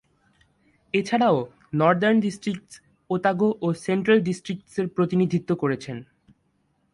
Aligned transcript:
এছাড়াও, 0.93 1.37
northern 1.73 2.17
districts, 2.19 2.73
Otago 3.09 3.49
ও 3.61 3.67
central 3.85 4.19
ডিস্ট্রিক্টসের 4.19 4.87
প্রতিনিধিত্ব 4.87 5.49
করেছেন। 5.55 5.97